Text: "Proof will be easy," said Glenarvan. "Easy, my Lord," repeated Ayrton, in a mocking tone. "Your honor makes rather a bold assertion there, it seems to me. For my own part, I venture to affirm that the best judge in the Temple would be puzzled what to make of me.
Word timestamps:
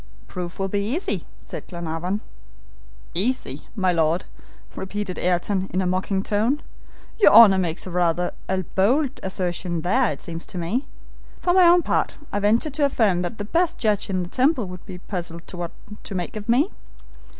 "Proof 0.27 0.57
will 0.57 0.67
be 0.67 0.79
easy," 0.79 1.27
said 1.41 1.67
Glenarvan. 1.67 2.21
"Easy, 3.13 3.67
my 3.75 3.93
Lord," 3.93 4.25
repeated 4.75 5.19
Ayrton, 5.19 5.69
in 5.71 5.79
a 5.79 5.85
mocking 5.85 6.23
tone. 6.23 6.63
"Your 7.19 7.31
honor 7.31 7.59
makes 7.59 7.85
rather 7.85 8.31
a 8.49 8.63
bold 8.73 9.19
assertion 9.21 9.81
there, 9.81 10.11
it 10.11 10.19
seems 10.23 10.47
to 10.47 10.57
me. 10.57 10.87
For 11.39 11.53
my 11.53 11.67
own 11.67 11.83
part, 11.83 12.15
I 12.31 12.39
venture 12.39 12.71
to 12.71 12.85
affirm 12.85 13.21
that 13.21 13.37
the 13.37 13.45
best 13.45 13.77
judge 13.77 14.09
in 14.09 14.23
the 14.23 14.29
Temple 14.29 14.65
would 14.69 14.83
be 14.87 14.97
puzzled 14.97 15.43
what 15.53 15.69
to 16.05 16.15
make 16.15 16.35
of 16.35 16.49
me. 16.49 16.71